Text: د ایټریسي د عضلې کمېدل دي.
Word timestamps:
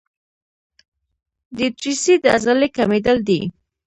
د 1.55 1.57
ایټریسي 1.65 2.15
د 2.23 2.25
عضلې 2.35 2.67
کمېدل 2.77 3.17
دي. 3.27 3.41